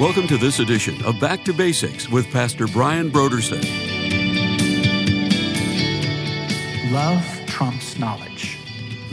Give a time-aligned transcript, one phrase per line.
[0.00, 3.64] Welcome to this edition of Back to Basics with Pastor Brian Brodersen.
[6.92, 8.58] Love trumps knowledge.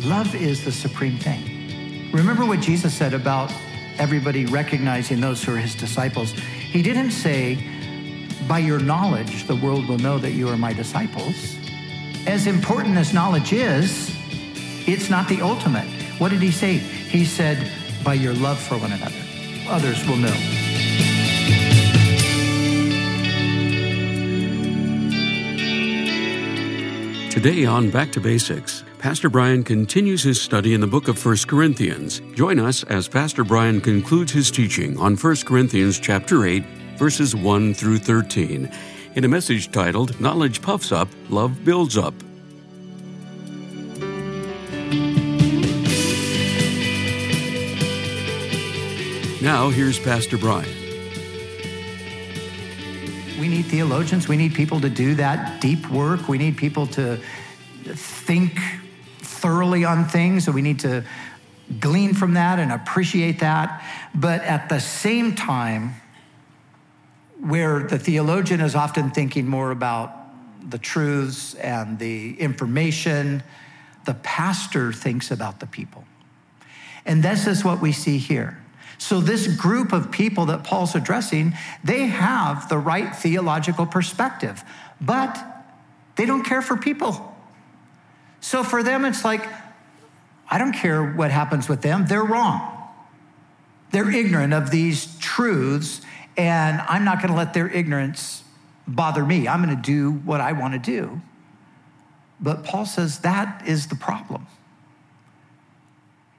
[0.02, 2.12] Love is the supreme thing.
[2.12, 3.52] Remember what Jesus said about
[3.98, 6.34] everybody recognizing those who are his disciples.
[6.34, 7.58] He didn't say,
[8.48, 11.58] by your knowledge, the world will know that you are my disciples.
[12.28, 14.16] As important as knowledge is,
[14.88, 15.88] it's not the ultimate.
[16.20, 16.78] What did he say?
[16.78, 17.72] He said,
[18.04, 19.24] by your love for one another,
[19.68, 20.65] others will know.
[27.36, 31.36] Today on Back to Basics, Pastor Brian continues his study in the book of 1
[31.50, 32.22] Corinthians.
[32.34, 36.64] Join us as Pastor Brian concludes his teaching on 1 Corinthians chapter 8,
[36.98, 38.72] verses 1 through 13,
[39.16, 42.14] in a message titled Knowledge Puffs Up, Love Builds Up.
[49.42, 50.85] Now, here's Pastor Brian.
[53.66, 54.28] Need theologians.
[54.28, 56.28] We need people to do that deep work.
[56.28, 57.20] We need people to
[57.84, 58.60] think
[59.20, 60.46] thoroughly on things.
[60.46, 61.04] So we need to
[61.80, 63.84] glean from that and appreciate that.
[64.14, 65.96] But at the same time,
[67.40, 70.12] where the theologian is often thinking more about
[70.70, 73.44] the truths and the information,
[74.06, 76.06] the pastor thinks about the people.
[77.06, 78.64] And this is what we see here.
[78.98, 84.64] So, this group of people that Paul's addressing, they have the right theological perspective,
[85.02, 85.38] but
[86.16, 87.36] they don't care for people.
[88.40, 89.46] So, for them, it's like,
[90.50, 92.72] I don't care what happens with them, they're wrong.
[93.92, 96.02] They're ignorant of these truths,
[96.38, 98.44] and I'm not going to let their ignorance
[98.88, 99.48] bother me.
[99.48, 101.22] I'm going to do what I want to do.
[102.40, 104.48] But Paul says that is the problem.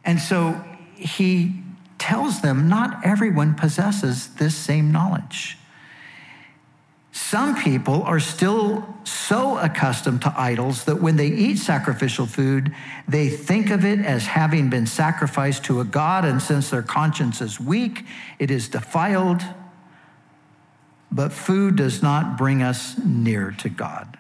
[0.04, 0.62] And so
[0.94, 1.62] he
[1.98, 5.58] tells them not everyone possesses this same knowledge.
[7.12, 12.74] Some people are still so accustomed to idols that when they eat sacrificial food,
[13.08, 17.40] they think of it as having been sacrificed to a god, and since their conscience
[17.40, 18.04] is weak,
[18.38, 19.42] it is defiled.
[21.10, 24.18] But food does not bring us near to God.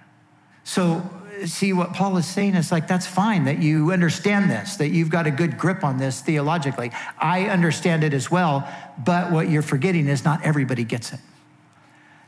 [0.64, 1.08] So
[1.46, 5.10] see what Paul is saying is like, that's fine that you understand this, that you've
[5.10, 6.90] got a good grip on this theologically.
[7.18, 8.68] I understand it as well,
[9.04, 11.20] but what you're forgetting is not everybody gets it.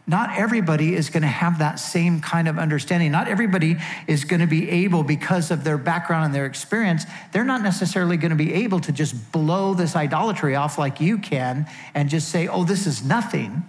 [0.07, 3.13] Not everybody is going to have that same kind of understanding.
[3.13, 7.45] Not everybody is going to be able, because of their background and their experience, they're
[7.45, 11.67] not necessarily going to be able to just blow this idolatry off like you can
[11.95, 13.63] and just say, oh, this is nothing.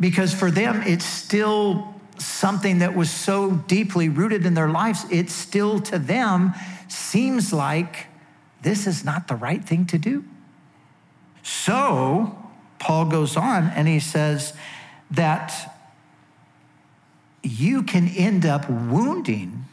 [0.00, 5.30] Because for them, it's still something that was so deeply rooted in their lives, it
[5.30, 6.54] still to them
[6.88, 8.06] seems like
[8.62, 10.24] this is not the right thing to do.
[11.42, 12.36] So,
[12.78, 14.52] Paul goes on and he says
[15.10, 15.74] that
[17.42, 19.64] you can end up wounding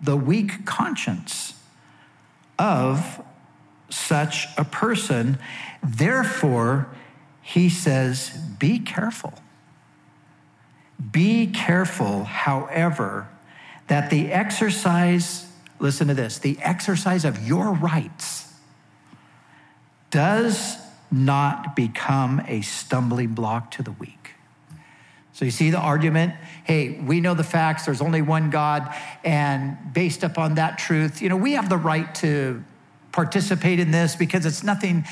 [0.00, 1.54] the weak conscience
[2.58, 3.22] of
[3.90, 5.38] such a person.
[5.82, 6.88] Therefore,
[7.42, 9.34] he says, be careful.
[11.12, 13.28] Be careful, however,
[13.86, 15.46] that the exercise,
[15.78, 18.52] listen to this, the exercise of your rights
[20.10, 20.76] does
[21.10, 24.34] not become a stumbling block to the weak.
[25.32, 26.34] So you see the argument?
[26.64, 28.94] Hey, we know the facts, there's only one God,
[29.24, 32.62] and based upon that truth, you know, we have the right to
[33.10, 35.06] participate in this because it's nothing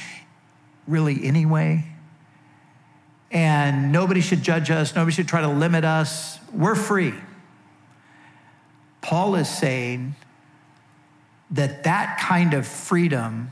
[0.87, 1.84] really anyway
[3.30, 6.38] and nobody should judge us, nobody should try to limit us.
[6.52, 7.14] We're free.
[9.00, 10.14] Paul is saying
[11.50, 13.50] that that kind of freedom,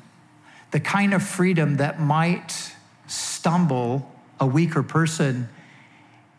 [0.71, 2.73] the kind of freedom that might
[3.07, 4.11] stumble
[4.41, 5.49] a weaker person,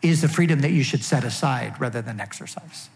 [0.02, 2.88] is the freedom that you should set aside rather than exercise.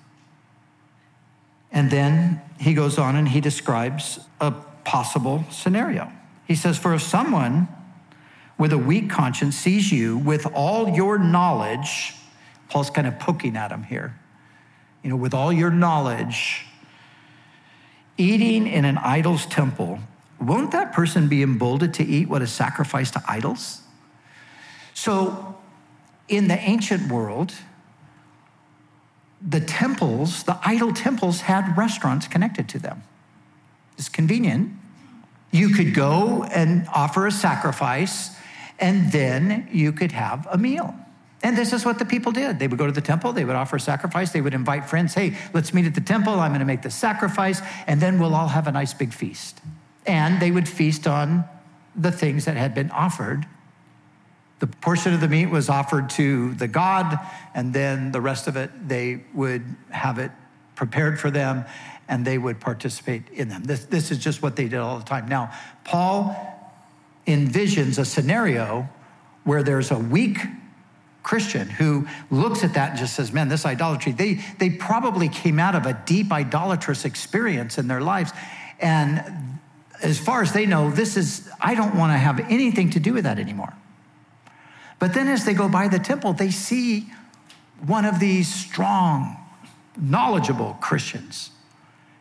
[1.72, 4.52] And then he goes on and he describes a
[4.84, 6.12] possible scenario.
[6.46, 7.66] He says, For if someone
[8.62, 12.14] with a weak conscience sees you with all your knowledge,
[12.68, 14.16] Paul's kind of poking at him here,
[15.02, 16.64] you know, with all your knowledge,
[18.16, 19.98] eating in an idol's temple,
[20.40, 23.80] won't that person be emboldened to eat what is sacrificed to idols?
[24.94, 25.56] So,
[26.28, 27.52] in the ancient world,
[29.44, 33.02] the temples, the idol temples, had restaurants connected to them.
[33.98, 34.70] It's convenient.
[35.50, 38.36] You could go and offer a sacrifice
[38.82, 40.94] and then you could have a meal.
[41.44, 42.58] And this is what the people did.
[42.58, 45.14] They would go to the temple, they would offer a sacrifice, they would invite friends,
[45.14, 48.48] hey, let's meet at the temple, I'm gonna make the sacrifice, and then we'll all
[48.48, 49.60] have a nice big feast.
[50.06, 51.44] And they would feast on
[51.96, 53.46] the things that had been offered
[54.62, 57.18] The portion of the meat was offered to the god,
[57.52, 60.30] and then the rest of it, they would have it
[60.76, 61.64] prepared for them
[62.06, 63.64] and they would participate in them.
[63.64, 65.26] This, this is just what they did all the time.
[65.26, 65.50] Now,
[65.82, 66.51] Paul
[67.26, 68.88] envisions a scenario
[69.44, 70.38] where there's a weak
[71.22, 75.58] Christian who looks at that and just says, Man, this idolatry, they, they probably came
[75.58, 78.32] out of a deep idolatrous experience in their lives.
[78.80, 79.60] And
[80.02, 83.12] as far as they know, this is, I don't want to have anything to do
[83.14, 83.72] with that anymore.
[84.98, 87.06] But then as they go by the temple, they see
[87.86, 89.36] one of these strong,
[89.96, 91.50] knowledgeable Christians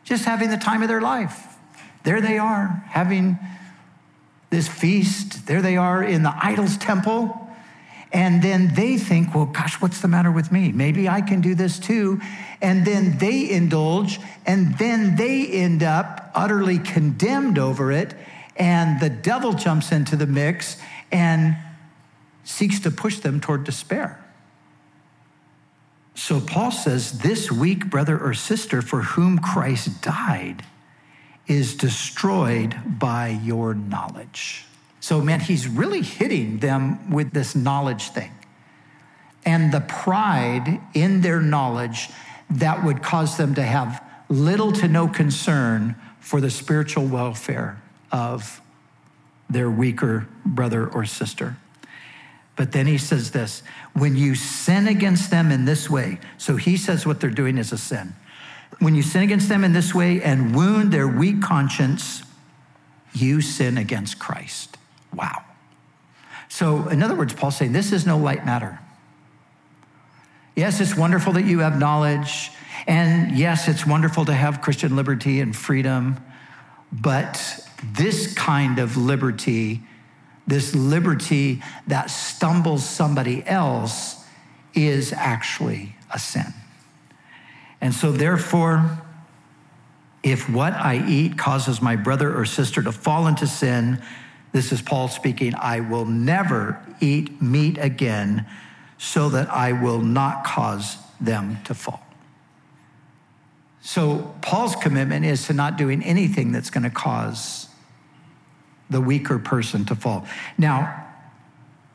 [0.04, 1.56] just having the time of their life.
[2.04, 3.38] There they are, having
[4.52, 5.48] this feast.
[5.48, 7.50] There they are in the idol's temple.
[8.14, 10.72] And then they think, well, gosh, what's the matter with me?
[10.74, 12.20] Maybe I can do this too.
[12.62, 18.14] And then they indulge, and then they end up utterly condemned over it.
[18.58, 20.78] And the devil jumps into the mix
[21.12, 21.56] and
[22.44, 24.24] seeks to push them toward despair.
[26.14, 30.64] So Paul says, This weak brother or sister for whom Christ died
[31.48, 34.66] is destroyed by your knowledge.
[35.00, 38.32] So, man, he's really hitting them with this knowledge thing
[39.46, 42.10] and the pride in their knowledge
[42.50, 48.62] that would cause them to have little to no concern for the spiritual welfare of
[49.50, 51.58] their weaker brother or sister.
[52.56, 56.78] But then he says this when you sin against them in this way, so he
[56.78, 58.14] says what they're doing is a sin.
[58.80, 62.24] When you sin against them in this way and wound their weak conscience,
[63.14, 64.78] you sin against Christ.
[65.14, 65.44] Wow.
[66.50, 68.80] So, in other words, Paul's saying this is no light matter.
[70.56, 72.52] Yes, it's wonderful that you have knowledge.
[72.88, 76.18] And yes, it's wonderful to have Christian liberty and freedom.
[76.92, 79.82] But this kind of liberty,
[80.46, 84.26] this liberty that stumbles somebody else,
[84.74, 86.54] is actually a sin.
[87.82, 89.00] And so, therefore,
[90.24, 94.02] if what I eat causes my brother or sister to fall into sin,
[94.52, 98.46] this is Paul speaking, I will never eat meat again
[98.98, 102.06] so that I will not cause them to fall.
[103.82, 107.68] So, Paul's commitment is to not doing anything that's going to cause
[108.92, 110.28] the weaker person to fall.
[110.58, 111.08] Now,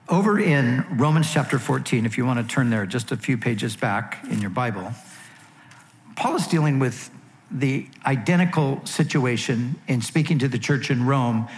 [0.08, 3.76] over in Romans chapter 14, if you want to turn there just a few pages
[3.76, 4.92] back in your Bible,
[6.16, 7.10] Paul is dealing with
[7.50, 11.48] the identical situation in speaking to the church in Rome,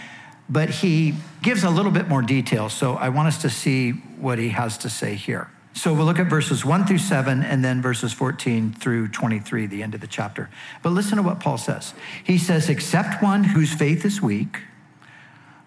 [0.49, 2.69] but he gives a little bit more detail.
[2.69, 5.49] So I want us to see what he has to say here.
[5.73, 9.81] So we'll look at verses 1 through 7 and then verses 14 through 23, the
[9.81, 10.49] end of the chapter.
[10.83, 11.93] But listen to what Paul says.
[12.23, 14.59] He says, Except one whose faith is weak,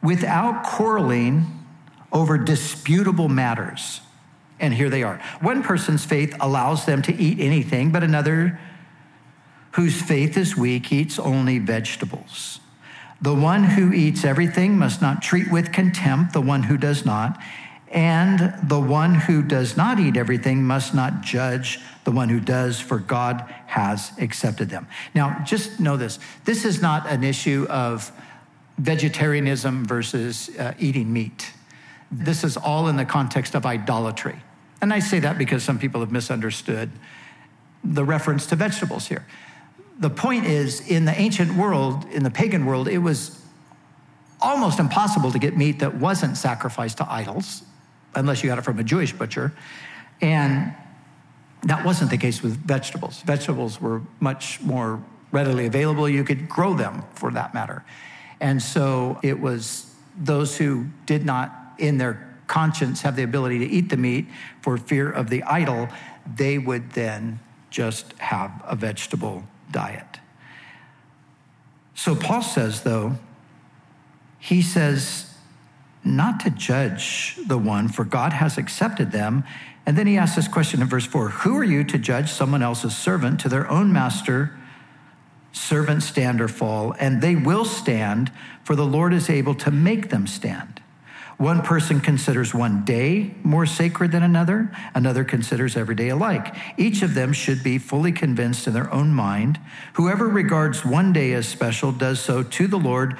[0.02, 1.46] without quarreling
[2.12, 4.00] over disputable matters.
[4.60, 5.20] And here they are.
[5.40, 8.60] One person's faith allows them to eat anything, but another
[9.72, 12.60] whose faith is weak eats only vegetables.
[13.20, 17.40] The one who eats everything must not treat with contempt the one who does not,
[17.90, 22.80] and the one who does not eat everything must not judge the one who does,
[22.80, 24.88] for God has accepted them.
[25.14, 28.10] Now, just know this this is not an issue of
[28.78, 31.52] vegetarianism versus uh, eating meat.
[32.10, 34.40] This is all in the context of idolatry.
[34.80, 36.90] And I say that because some people have misunderstood
[37.84, 39.24] the reference to vegetables here
[39.98, 43.40] the point is, in the ancient world, in the pagan world, it was
[44.40, 47.62] almost impossible to get meat that wasn't sacrificed to idols,
[48.14, 49.52] unless you got it from a Jewish butcher.
[50.20, 50.74] And
[51.62, 53.22] that wasn't the case with vegetables.
[53.22, 56.08] Vegetables were much more readily available.
[56.08, 57.84] You could grow them for that matter.
[58.40, 63.66] And so it was those who did not, in their conscience, have the ability to
[63.66, 64.26] eat the meat
[64.60, 65.88] for fear of the idol,
[66.36, 67.38] they would then
[67.70, 70.20] just have a vegetable diet.
[71.94, 73.16] So Paul says, though,
[74.38, 75.32] he says,
[76.04, 79.44] not to judge the one, for God has accepted them.
[79.86, 82.62] And then he asks this question in verse 4 Who are you to judge someone
[82.62, 84.56] else's servant to their own master?
[85.52, 88.32] Servants stand or fall, and they will stand,
[88.64, 90.81] for the Lord is able to make them stand.
[91.38, 96.54] One person considers one day more sacred than another, another considers every day alike.
[96.76, 99.58] Each of them should be fully convinced in their own mind.
[99.94, 103.16] Whoever regards one day as special does so to the Lord.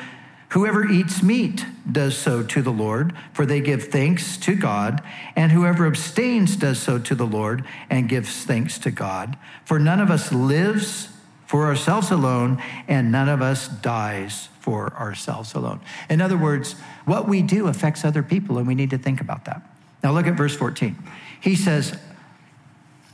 [0.51, 5.03] Whoever eats meat does so to the Lord, for they give thanks to God.
[5.35, 9.37] And whoever abstains does so to the Lord and gives thanks to God.
[9.65, 11.09] For none of us lives
[11.47, 15.81] for ourselves alone, and none of us dies for ourselves alone.
[16.09, 19.45] In other words, what we do affects other people, and we need to think about
[19.47, 19.61] that.
[20.05, 20.97] Now look at verse 14.
[21.41, 21.99] He says,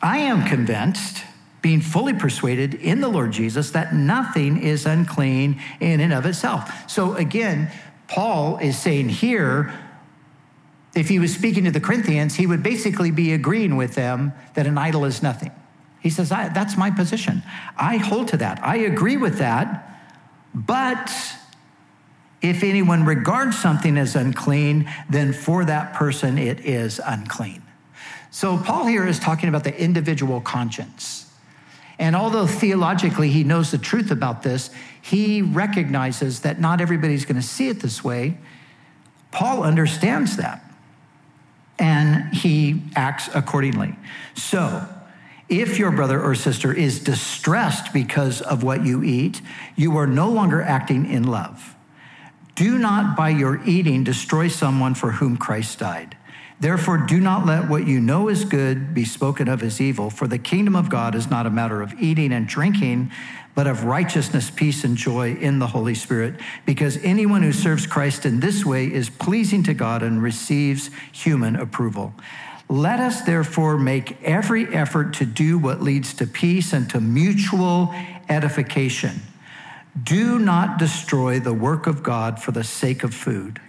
[0.02, 1.24] I am convinced,
[1.62, 6.70] being fully persuaded in the Lord Jesus, that nothing is unclean in and of itself.
[6.90, 7.70] So again,
[8.08, 9.72] Paul is saying here,
[10.94, 14.66] if he was speaking to the Corinthians, he would basically be agreeing with them that
[14.66, 15.50] an idol is nothing.
[16.00, 17.42] He says, That's my position.
[17.76, 18.62] I hold to that.
[18.62, 19.97] I agree with that.
[20.66, 21.12] But
[22.42, 27.62] if anyone regards something as unclean, then for that person it is unclean.
[28.30, 31.30] So Paul here is talking about the individual conscience.
[31.98, 37.40] And although theologically he knows the truth about this, he recognizes that not everybody's going
[37.40, 38.38] to see it this way.
[39.30, 40.64] Paul understands that.
[41.78, 43.94] And he acts accordingly.
[44.34, 44.88] So,
[45.48, 49.40] if your brother or sister is distressed because of what you eat,
[49.76, 51.74] you are no longer acting in love.
[52.54, 56.16] Do not by your eating destroy someone for whom Christ died.
[56.60, 60.26] Therefore, do not let what you know is good be spoken of as evil, for
[60.26, 63.12] the kingdom of God is not a matter of eating and drinking,
[63.54, 66.34] but of righteousness, peace, and joy in the Holy Spirit,
[66.66, 71.54] because anyone who serves Christ in this way is pleasing to God and receives human
[71.54, 72.12] approval.
[72.68, 77.94] Let us therefore make every effort to do what leads to peace and to mutual
[78.28, 79.22] edification.
[80.00, 83.60] Do not destroy the work of God for the sake of food.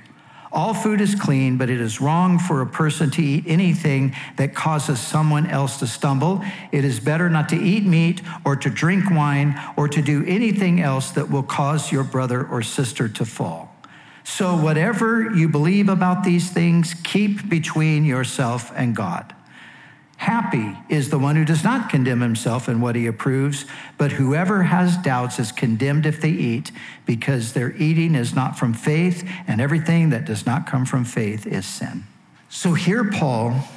[0.51, 4.56] All food is clean, but it is wrong for a person to eat anything that
[4.56, 6.44] causes someone else to stumble.
[6.72, 10.82] It is better not to eat meat or to drink wine or to do anything
[10.82, 13.68] else that will cause your brother or sister to fall.
[14.29, 19.36] So, whatever you believe about these things, keep between yourself and God.
[20.17, 23.65] Happy is the one who does not condemn himself in what he approves,
[23.98, 26.71] but whoever has doubts is condemned if they eat,
[27.07, 31.48] because their eating is not from faith, and everything that does not come from faith
[31.48, 32.05] is sin.
[32.50, 33.67] So here, Paul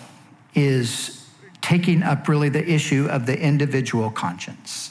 [0.54, 1.26] is
[1.62, 4.90] taking up really the issue of the individual conscience.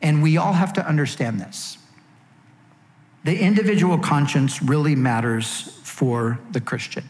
[0.00, 1.76] And we all have to understand this.
[3.24, 7.04] The individual conscience really matters for the Christian.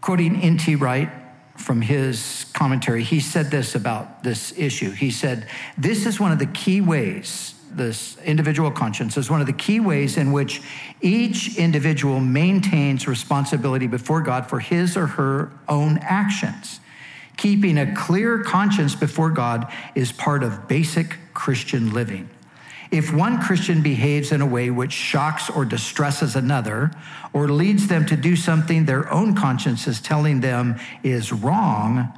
[0.00, 0.74] Quoting N.T.
[0.76, 1.10] Wright,
[1.56, 4.90] from his commentary, he said this about this issue.
[4.90, 9.46] He said, This is one of the key ways, this individual conscience is one of
[9.46, 10.62] the key ways in which
[11.00, 16.80] each individual maintains responsibility before God for his or her own actions.
[17.36, 22.28] Keeping a clear conscience before God is part of basic Christian living.
[22.90, 26.90] If one Christian behaves in a way which shocks or distresses another,
[27.32, 32.12] or leads them to do something their own conscience is telling them is wrong,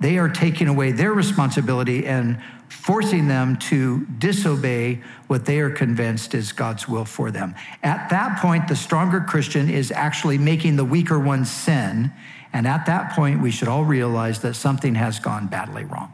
[0.00, 6.34] they are taking away their responsibility and forcing them to disobey what they are convinced
[6.34, 7.54] is God's will for them.
[7.82, 12.10] At that point, the stronger Christian is actually making the weaker one sin.
[12.52, 16.12] And at that point, we should all realize that something has gone badly wrong.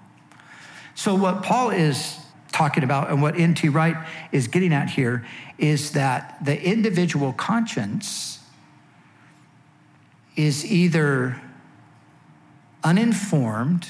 [0.94, 2.18] So, what Paul is
[2.58, 3.68] talking about and what N.T.
[3.68, 3.94] Wright
[4.32, 5.24] is getting at here
[5.58, 8.40] is that the individual conscience
[10.34, 11.40] is either
[12.82, 13.86] uninformed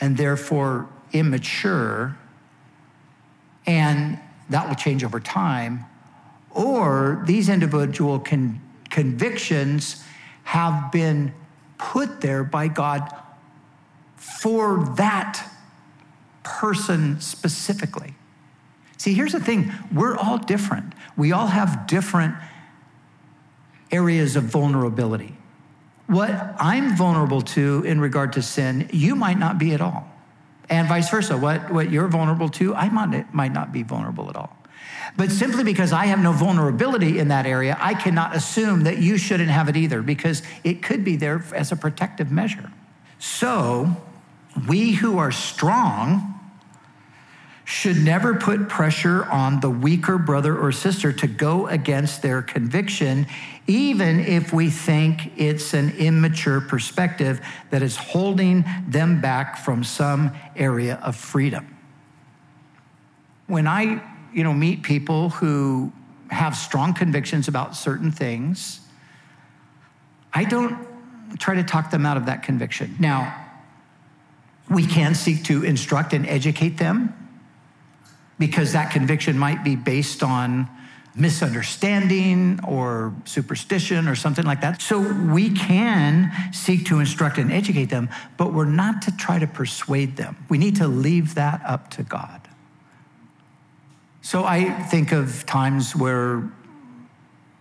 [0.00, 2.18] and therefore immature,
[3.66, 4.18] and
[4.50, 5.84] that will change over time,
[6.50, 8.60] or these individual con-
[8.90, 10.02] convictions
[10.42, 11.32] have been
[11.78, 13.08] put there by God
[14.16, 15.51] for that
[16.62, 18.14] person specifically.
[18.96, 20.92] See, here's the thing we're all different.
[21.16, 22.36] We all have different
[23.90, 25.36] areas of vulnerability.
[26.06, 30.08] What I'm vulnerable to in regard to sin, you might not be at all.
[30.70, 31.36] And vice versa.
[31.36, 34.56] What, what you're vulnerable to, I might, might not be vulnerable at all.
[35.16, 39.18] But simply because I have no vulnerability in that area, I cannot assume that you
[39.18, 42.70] shouldn't have it either because it could be there as a protective measure.
[43.18, 43.96] So,
[44.68, 46.31] we who are strong
[47.64, 53.26] should never put pressure on the weaker brother or sister to go against their conviction,
[53.66, 57.40] even if we think it's an immature perspective
[57.70, 61.76] that is holding them back from some area of freedom.
[63.46, 64.02] When I,
[64.32, 65.92] you know, meet people who
[66.30, 68.80] have strong convictions about certain things,
[70.32, 70.88] I don't
[71.38, 72.96] try to talk them out of that conviction.
[72.98, 73.38] Now,
[74.70, 77.21] we can seek to instruct and educate them
[78.42, 80.68] because that conviction might be based on
[81.14, 84.82] misunderstanding or superstition or something like that.
[84.82, 89.46] So we can seek to instruct and educate them, but we're not to try to
[89.46, 90.36] persuade them.
[90.48, 92.48] We need to leave that up to God.
[94.22, 96.50] So I think of times where,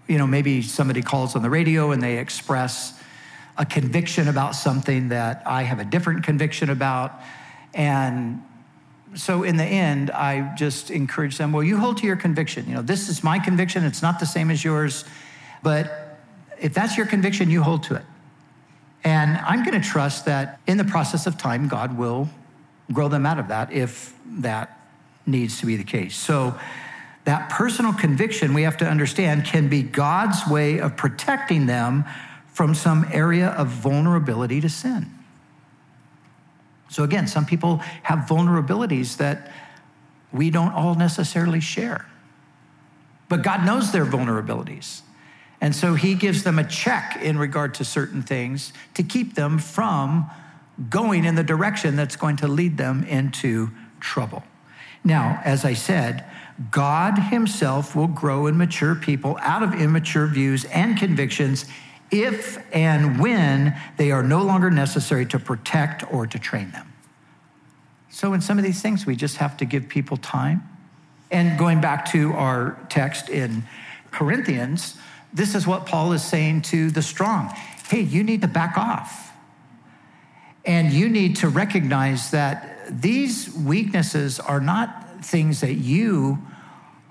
[0.08, 3.00] you know, maybe somebody calls on the radio and they express
[3.56, 7.14] a conviction about something that I have a different conviction about.
[7.72, 8.42] And
[9.16, 12.68] so in the end, I just encourage them, well, you hold to your conviction.
[12.68, 13.84] You know, this is my conviction.
[13.84, 15.04] It's not the same as yours.
[15.64, 16.18] But
[16.60, 18.06] if that's your conviction, you hold to it.
[19.04, 22.30] And I'm going to trust that in the process of time, God will
[22.94, 24.80] grow them out of that if that
[25.26, 26.16] needs to be the case.
[26.16, 26.58] So,
[27.24, 32.04] that personal conviction, we have to understand, can be God's way of protecting them
[32.48, 35.12] from some area of vulnerability to sin.
[36.92, 39.50] So, again, some people have vulnerabilities that
[40.34, 42.06] we don't all necessarily share.
[43.30, 45.02] But God knows their vulnerabilities.
[45.62, 49.58] And so He gives them a check in regard to certain things to keep them
[49.58, 50.30] from
[50.90, 53.70] going in the direction that's going to lead them into
[54.02, 54.44] trouble.
[55.02, 56.26] Now, as I said,
[56.72, 61.66] God Himself will grow and mature people out of immature views and convictions
[62.12, 66.94] if and when they are no longer necessary to protect or to train them.
[68.10, 70.68] So, in some of these things, we just have to give people time.
[71.32, 73.64] And going back to our text in
[74.12, 74.98] Corinthians,
[75.34, 77.54] this is what Paul is saying to the strong
[77.88, 79.34] hey, you need to back off.
[80.64, 86.40] And you need to recognize that these weaknesses are not things that you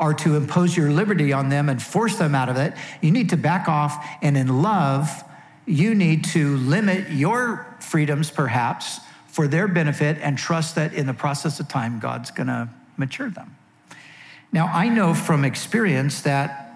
[0.01, 2.73] are to impose your liberty on them and force them out of it.
[3.01, 5.23] You need to back off, and in love,
[5.67, 11.15] you need to limit your freedoms, perhaps, for their benefit and trust that in the
[11.15, 13.55] process of time, God's gonna mature them.
[14.53, 16.73] Now, I know from experience that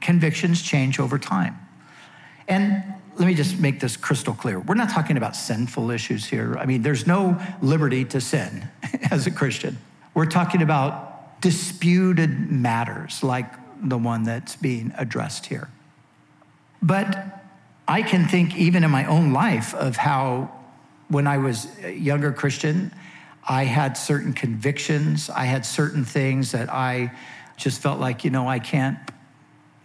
[0.00, 1.58] convictions change over time.
[2.46, 2.82] And
[3.16, 4.60] let me just make this crystal clear.
[4.60, 6.56] We're not talking about sinful issues here.
[6.58, 8.68] I mean, there's no liberty to sin
[9.10, 9.78] as a Christian.
[10.14, 11.13] We're talking about
[11.44, 13.44] disputed matters like
[13.86, 15.68] the one that's being addressed here.
[16.82, 17.44] But
[17.86, 20.50] I can think, even in my own life, of how
[21.08, 22.94] when I was a younger Christian,
[23.46, 27.12] I had certain convictions, I had certain things that I
[27.58, 28.98] just felt like, you know, I can't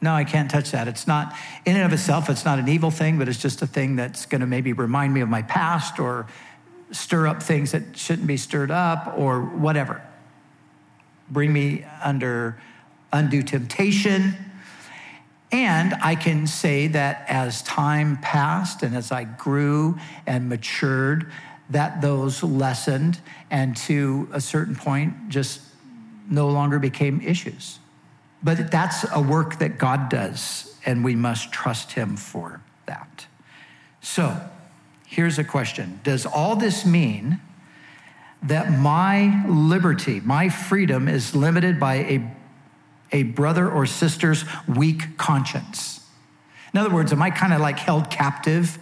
[0.01, 0.87] no, I can't touch that.
[0.87, 3.67] It's not, in and of itself, it's not an evil thing, but it's just a
[3.67, 6.25] thing that's going to maybe remind me of my past or
[6.91, 10.01] stir up things that shouldn't be stirred up or whatever.
[11.29, 12.59] Bring me under
[13.11, 14.35] undue temptation.
[15.51, 21.31] And I can say that as time passed and as I grew and matured,
[21.69, 25.61] that those lessened and to a certain point just
[26.29, 27.79] no longer became issues.
[28.43, 33.27] But that's a work that God does, and we must trust Him for that.
[34.01, 34.39] So,
[35.05, 37.41] here's a question Does all this mean
[38.43, 42.35] that my liberty, my freedom, is limited by a,
[43.11, 46.05] a brother or sister's weak conscience?
[46.73, 48.79] In other words, am I kind of like held captive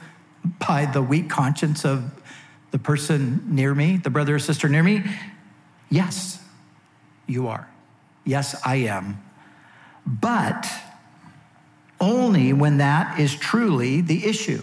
[0.67, 2.11] by the weak conscience of
[2.71, 5.03] the person near me, the brother or sister near me?
[5.89, 6.41] Yes,
[7.25, 7.67] you are.
[8.25, 9.23] Yes, I am
[10.07, 10.69] but
[11.99, 14.61] only when that is truly the issue.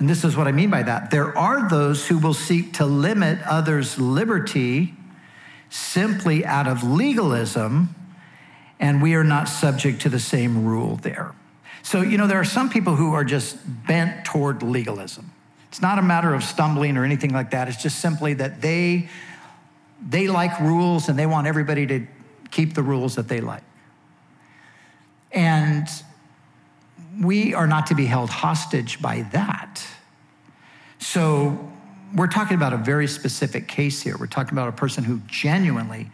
[0.00, 1.10] And this is what I mean by that.
[1.10, 4.94] There are those who will seek to limit others' liberty
[5.68, 7.94] simply out of legalism,
[8.80, 11.32] and we are not subject to the same rule there.
[11.82, 15.30] So, you know, there are some people who are just bent toward legalism.
[15.68, 17.68] It's not a matter of stumbling or anything like that.
[17.68, 19.08] It's just simply that they
[20.08, 22.06] they like rules and they want everybody to
[22.50, 23.62] keep the rules that they like.
[25.30, 25.86] And
[27.20, 29.84] we are not to be held hostage by that.
[30.98, 31.70] So
[32.14, 34.16] we're talking about a very specific case here.
[34.18, 36.10] We're talking about a person who genuinely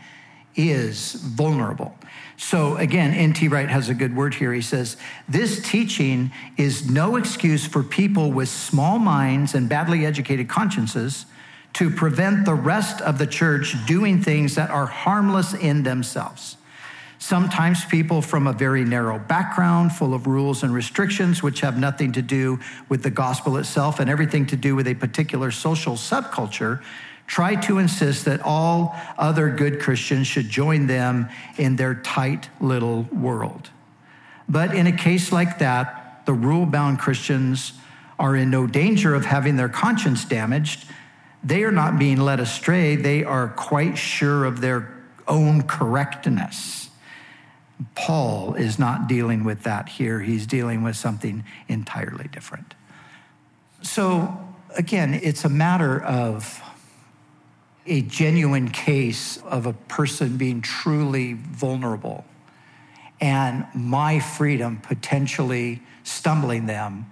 [0.57, 1.95] is vulnerable.
[2.37, 3.49] So again, N.T.
[3.49, 4.53] Wright has a good word here.
[4.53, 4.97] He says,
[5.29, 11.27] This teaching is no excuse for people with small minds and badly educated consciences
[11.75, 16.57] to prevent the rest of the church doing things that are harmless in themselves.
[17.19, 22.13] Sometimes people from a very narrow background, full of rules and restrictions, which have nothing
[22.13, 26.83] to do with the gospel itself and everything to do with a particular social subculture,
[27.27, 33.03] try to insist that all other good Christians should join them in their tight little
[33.05, 33.71] world.
[34.49, 37.73] But in a case like that, the rule bound Christians
[38.19, 40.87] are in no danger of having their conscience damaged
[41.47, 42.97] they are not being led astray.
[42.97, 44.93] They are quite sure of their
[45.29, 46.86] own correctness.
[47.95, 50.21] Paul is not dealing with that here.
[50.21, 52.75] He's dealing with something entirely different.
[53.83, 54.37] So,
[54.77, 56.63] again, it's a matter of
[57.87, 62.25] a genuine case of a person being truly vulnerable
[63.21, 67.07] and my freedom potentially stumbling them.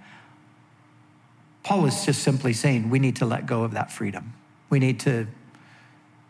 [1.63, 4.33] Paul is just simply saying we need to let go of that freedom.
[4.69, 5.27] We need to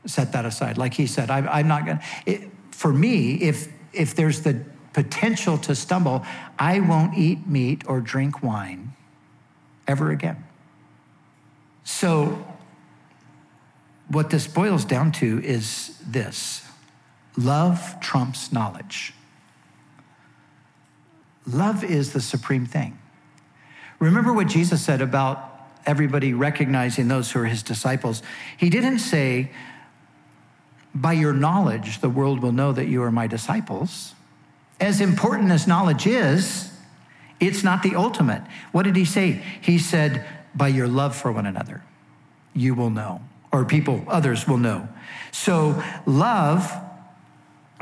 [0.06, 0.78] set that aside.
[0.78, 4.62] Like he said, I, am not going to, for me, if, if there's the
[4.94, 6.26] potential to stumble,
[6.58, 8.94] I won't eat meat or drink wine
[9.88, 10.44] ever again.
[11.84, 12.46] So,
[14.08, 16.64] what this boils down to is this
[17.38, 19.14] love trumps knowledge.
[21.46, 22.98] Love is the supreme thing.
[24.00, 25.52] Remember what Jesus said about
[25.86, 28.24] everybody recognizing those who are his disciples.
[28.58, 29.52] He didn't say,
[30.96, 34.14] By your knowledge, the world will know that you are my disciples.
[34.80, 36.72] As important as knowledge is,
[37.40, 38.42] it's not the ultimate.
[38.72, 39.44] What did he say?
[39.62, 41.84] He said, By your love for one another,
[42.54, 44.88] you will know, or people, others will know.
[45.32, 46.72] So, love,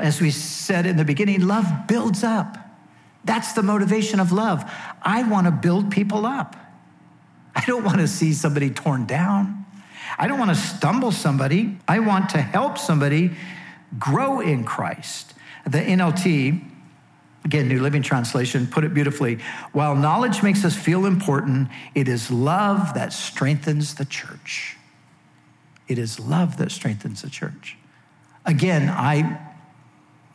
[0.00, 2.58] as we said in the beginning, love builds up.
[3.24, 4.68] That's the motivation of love.
[5.00, 6.56] I want to build people up.
[7.54, 9.64] I don't want to see somebody torn down.
[10.18, 11.76] I don't want to stumble somebody.
[11.88, 13.32] I want to help somebody
[13.98, 15.34] grow in Christ.
[15.64, 16.62] The NLT,
[17.44, 19.38] again, New Living Translation, put it beautifully.
[19.72, 24.76] While knowledge makes us feel important, it is love that strengthens the church.
[25.88, 27.76] It is love that strengthens the church.
[28.46, 29.40] Again, I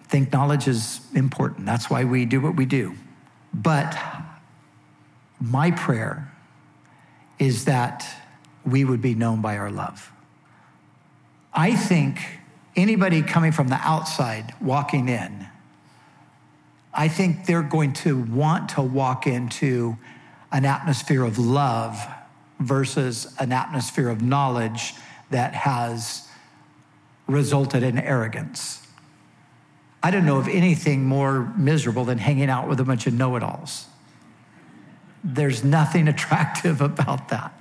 [0.07, 1.65] think knowledge is important.
[1.65, 2.95] That's why we do what we do.
[3.53, 3.97] But
[5.39, 6.31] my prayer
[7.37, 8.05] is that
[8.71, 10.11] we would be known by our love.
[11.53, 12.19] I think
[12.75, 15.47] anybody coming from the outside walking in,
[16.93, 19.97] I think they're going to want to walk into
[20.51, 21.97] an atmosphere of love
[22.59, 24.93] versus an atmosphere of knowledge
[25.29, 26.27] that has
[27.27, 28.85] resulted in arrogance.
[30.01, 33.35] I don't know of anything more miserable than hanging out with a bunch of know
[33.35, 33.85] it alls.
[35.23, 37.58] There's nothing attractive about that.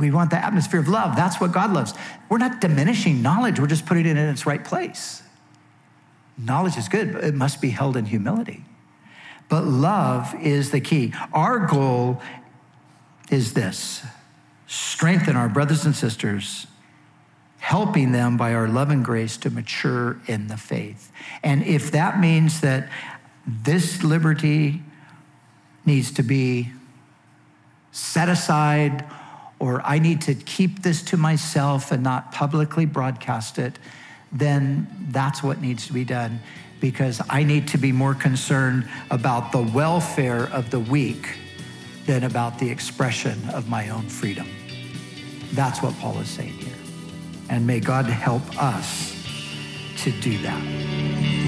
[0.00, 1.14] We want the atmosphere of love.
[1.14, 1.94] That's what God loves.
[2.28, 5.22] We're not diminishing knowledge, we're just putting it in its right place.
[6.38, 8.64] Knowledge is good, but it must be held in humility.
[9.50, 11.12] But love is the key.
[11.32, 12.22] Our goal
[13.30, 14.02] is this
[14.66, 16.68] strengthen our brothers and sisters
[17.58, 21.12] helping them by our love and grace to mature in the faith.
[21.42, 22.88] And if that means that
[23.46, 24.82] this liberty
[25.84, 26.70] needs to be
[27.92, 29.04] set aside,
[29.60, 33.78] or I need to keep this to myself and not publicly broadcast it,
[34.32, 36.40] then that's what needs to be done
[36.80, 41.36] because I need to be more concerned about the welfare of the weak
[42.06, 44.48] than about the expression of my own freedom.
[45.52, 46.74] That's what Paul is saying here.
[47.50, 49.14] And may God help us
[49.98, 51.39] to do that.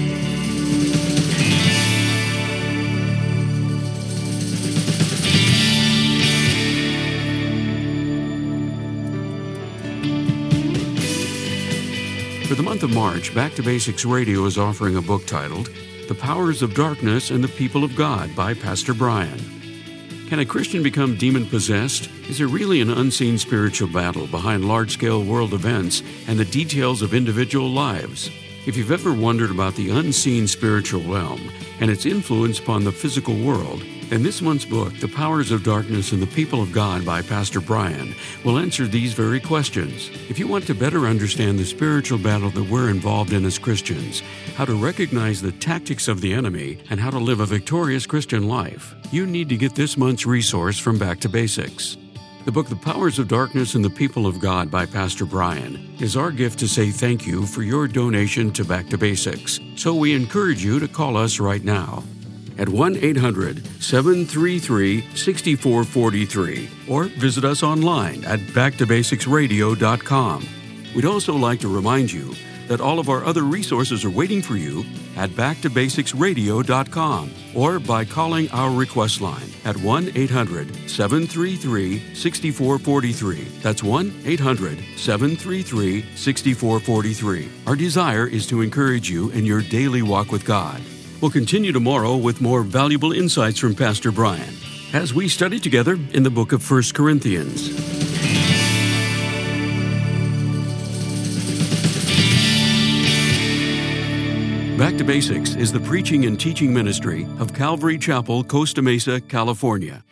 [12.53, 15.71] For the month of March, Back to Basics Radio is offering a book titled
[16.07, 19.39] The Powers of Darkness and the People of God by Pastor Brian.
[20.29, 22.11] Can a Christian become demon possessed?
[22.29, 27.01] Is there really an unseen spiritual battle behind large scale world events and the details
[27.01, 28.29] of individual lives?
[28.67, 33.35] If you've ever wondered about the unseen spiritual realm and its influence upon the physical
[33.35, 33.81] world,
[34.13, 37.59] in this month's book, The Powers of Darkness and the People of God by Pastor
[37.59, 38.13] Brian,
[38.45, 40.11] will answer these very questions.
[40.29, 44.21] If you want to better understand the spiritual battle that we're involved in as Christians,
[44.55, 48.47] how to recognize the tactics of the enemy, and how to live a victorious Christian
[48.47, 51.97] life, you need to get this month's resource from Back to Basics.
[52.45, 56.15] The book, The Powers of Darkness and the People of God by Pastor Brian, is
[56.15, 59.59] our gift to say thank you for your donation to Back to Basics.
[59.75, 62.03] So we encourage you to call us right now
[62.57, 70.47] at 1 800 733 6443 or visit us online at backtobasicsradio.com.
[70.95, 72.35] We'd also like to remind you
[72.67, 74.85] that all of our other resources are waiting for you
[75.15, 83.43] at backtobasicsradio.com or by calling our request line at 1 800 733 6443.
[83.61, 87.49] That's 1 800 733 6443.
[87.67, 90.81] Our desire is to encourage you in your daily walk with God.
[91.23, 94.57] We'll continue tomorrow with more valuable insights from Pastor Brian
[94.91, 97.69] as we study together in the book of 1 Corinthians.
[104.77, 110.03] Back to Basics is the preaching and teaching ministry of Calvary Chapel, Costa Mesa, California.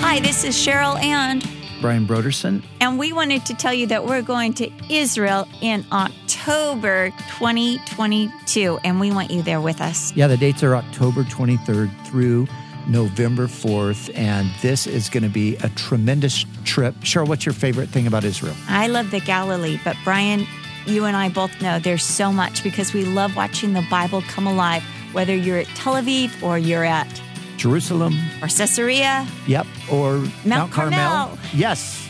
[0.00, 2.62] Hi, this is Cheryl and Brian Brodersen.
[2.80, 9.00] And we wanted to tell you that we're going to Israel in October 2022, and
[9.00, 10.14] we want you there with us.
[10.14, 12.46] Yeah, the dates are October 23rd through
[12.88, 16.94] November 4th, and this is going to be a tremendous trip.
[17.00, 18.54] Cheryl, what's your favorite thing about Israel?
[18.68, 20.46] I love the Galilee, but Brian,
[20.86, 24.46] you and I both know there's so much because we love watching the Bible come
[24.46, 27.22] alive, whether you're at Tel Aviv or you're at
[27.60, 29.26] Jerusalem or Caesarea.
[29.46, 30.98] Yep, or Mount, Mount Carmel.
[30.98, 31.38] Carmel.
[31.54, 32.08] Yes,